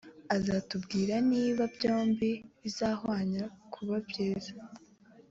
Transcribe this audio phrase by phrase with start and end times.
[0.35, 2.29] azatubwira niba byombi
[2.61, 4.53] bizahwanya kuba byiza